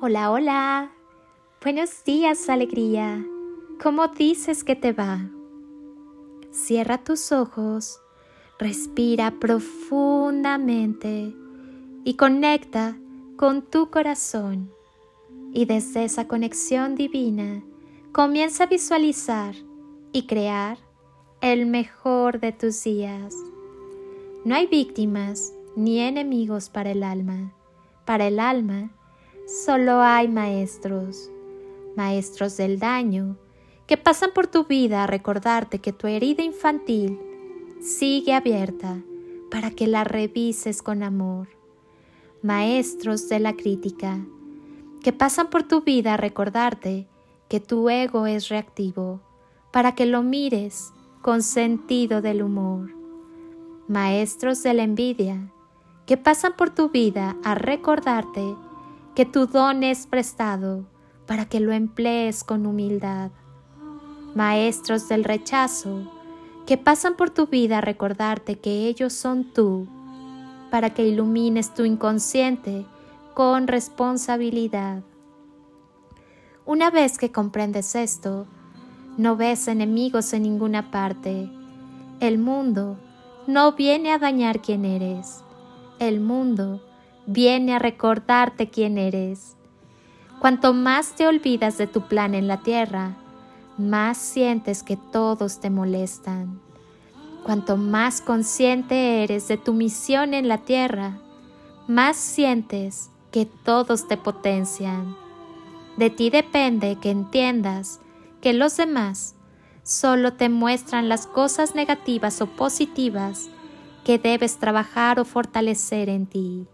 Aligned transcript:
Hola, 0.00 0.30
hola. 0.30 0.92
Buenos 1.62 2.04
días, 2.04 2.48
alegría. 2.48 3.22
¿Cómo 3.82 4.08
dices 4.08 4.64
que 4.64 4.74
te 4.74 4.92
va? 4.92 5.28
Cierra 6.50 7.04
tus 7.04 7.32
ojos, 7.32 8.00
respira 8.58 9.32
profundamente 9.38 11.34
y 12.04 12.14
conecta 12.14 12.96
con 13.36 13.60
tu 13.62 13.90
corazón. 13.90 14.72
Y 15.52 15.66
desde 15.66 16.04
esa 16.04 16.26
conexión 16.26 16.94
divina, 16.94 17.62
comienza 18.12 18.64
a 18.64 18.68
visualizar 18.68 19.54
y 20.12 20.26
crear 20.26 20.78
el 21.42 21.66
mejor 21.66 22.40
de 22.40 22.52
tus 22.52 22.82
días. 22.84 23.34
No 24.44 24.54
hay 24.54 24.66
víctimas 24.66 25.52
ni 25.76 26.00
enemigos 26.00 26.70
para 26.70 26.90
el 26.90 27.02
alma. 27.02 27.52
Para 28.04 28.26
el 28.26 28.40
alma 28.40 28.90
solo 29.46 30.00
hay 30.00 30.28
maestros, 30.28 31.30
maestros 31.96 32.56
del 32.56 32.78
daño, 32.78 33.36
que 33.86 33.96
pasan 33.96 34.30
por 34.32 34.46
tu 34.46 34.64
vida 34.64 35.04
a 35.04 35.06
recordarte 35.06 35.80
que 35.80 35.92
tu 35.92 36.06
herida 36.06 36.42
infantil 36.42 37.18
sigue 37.80 38.32
abierta 38.32 39.02
para 39.50 39.70
que 39.70 39.86
la 39.86 40.04
revises 40.04 40.82
con 40.82 41.02
amor. 41.02 41.48
Maestros 42.42 43.28
de 43.28 43.40
la 43.40 43.54
crítica, 43.54 44.18
que 45.02 45.12
pasan 45.12 45.50
por 45.50 45.64
tu 45.64 45.82
vida 45.82 46.14
a 46.14 46.16
recordarte 46.16 47.08
que 47.48 47.60
tu 47.60 47.90
ego 47.90 48.26
es 48.26 48.48
reactivo, 48.48 49.20
para 49.72 49.94
que 49.94 50.06
lo 50.06 50.22
mires 50.22 50.92
con 51.20 51.42
sentido 51.42 52.22
del 52.22 52.42
humor. 52.42 52.92
Maestros 53.88 54.62
de 54.62 54.74
la 54.74 54.84
envidia, 54.84 55.52
que 56.10 56.16
pasan 56.16 56.54
por 56.56 56.70
tu 56.70 56.88
vida 56.88 57.36
a 57.44 57.54
recordarte 57.54 58.56
que 59.14 59.24
tu 59.24 59.46
don 59.46 59.84
es 59.84 60.08
prestado 60.08 60.84
para 61.24 61.44
que 61.44 61.60
lo 61.60 61.70
emplees 61.70 62.42
con 62.42 62.66
humildad. 62.66 63.30
Maestros 64.34 65.08
del 65.08 65.22
rechazo, 65.22 66.10
que 66.66 66.76
pasan 66.76 67.14
por 67.14 67.30
tu 67.30 67.46
vida 67.46 67.78
a 67.78 67.80
recordarte 67.80 68.58
que 68.58 68.88
ellos 68.88 69.12
son 69.12 69.52
tú, 69.54 69.86
para 70.72 70.90
que 70.90 71.06
ilumines 71.06 71.74
tu 71.74 71.84
inconsciente 71.84 72.84
con 73.32 73.68
responsabilidad. 73.68 75.04
Una 76.66 76.90
vez 76.90 77.18
que 77.18 77.30
comprendes 77.30 77.94
esto, 77.94 78.48
no 79.16 79.36
ves 79.36 79.68
enemigos 79.68 80.32
en 80.32 80.42
ninguna 80.42 80.90
parte. 80.90 81.48
El 82.18 82.38
mundo 82.38 82.98
no 83.46 83.74
viene 83.74 84.12
a 84.12 84.18
dañar 84.18 84.60
quién 84.60 84.84
eres. 84.84 85.44
El 86.00 86.18
mundo 86.18 86.80
viene 87.26 87.74
a 87.74 87.78
recordarte 87.78 88.70
quién 88.70 88.96
eres. 88.96 89.54
Cuanto 90.40 90.72
más 90.72 91.14
te 91.14 91.26
olvidas 91.26 91.76
de 91.76 91.86
tu 91.86 92.08
plan 92.08 92.34
en 92.34 92.48
la 92.48 92.62
tierra, 92.62 93.18
más 93.76 94.16
sientes 94.16 94.82
que 94.82 94.96
todos 94.96 95.60
te 95.60 95.68
molestan. 95.68 96.58
Cuanto 97.44 97.76
más 97.76 98.22
consciente 98.22 99.22
eres 99.22 99.46
de 99.48 99.58
tu 99.58 99.74
misión 99.74 100.32
en 100.32 100.48
la 100.48 100.56
tierra, 100.56 101.18
más 101.86 102.16
sientes 102.16 103.10
que 103.30 103.44
todos 103.44 104.08
te 104.08 104.16
potencian. 104.16 105.14
De 105.98 106.08
ti 106.08 106.30
depende 106.30 106.96
que 106.96 107.10
entiendas 107.10 108.00
que 108.40 108.54
los 108.54 108.74
demás 108.78 109.34
solo 109.82 110.32
te 110.32 110.48
muestran 110.48 111.10
las 111.10 111.26
cosas 111.26 111.74
negativas 111.74 112.40
o 112.40 112.46
positivas 112.46 113.50
que 114.04 114.18
debes 114.18 114.58
trabajar 114.58 115.20
o 115.20 115.24
fortalecer 115.24 116.08
en 116.08 116.26
ti. 116.26 116.66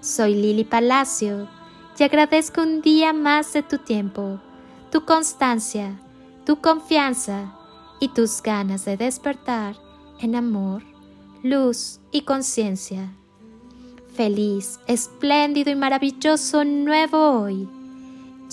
Soy 0.00 0.34
Lili 0.34 0.64
Palacio 0.64 1.48
y 1.98 2.02
agradezco 2.02 2.62
un 2.62 2.82
día 2.82 3.12
más 3.12 3.52
de 3.52 3.62
tu 3.62 3.78
tiempo, 3.78 4.40
tu 4.90 5.04
constancia, 5.04 6.00
tu 6.44 6.60
confianza 6.60 7.54
y 8.00 8.08
tus 8.08 8.42
ganas 8.42 8.84
de 8.84 8.96
despertar 8.96 9.76
en 10.20 10.34
amor, 10.34 10.82
luz 11.42 12.00
y 12.10 12.22
conciencia. 12.22 13.12
Feliz, 14.14 14.78
espléndido 14.86 15.70
y 15.70 15.74
maravilloso 15.74 16.64
nuevo 16.64 17.40
hoy, 17.40 17.68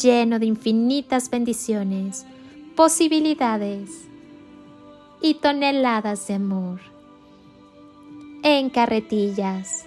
lleno 0.01 0.39
de 0.39 0.45
infinitas 0.45 1.29
bendiciones, 1.29 2.25
posibilidades 2.75 4.07
y 5.21 5.35
toneladas 5.35 6.27
de 6.27 6.33
amor. 6.35 6.90
En 8.43 8.71
carretillas 8.71 9.85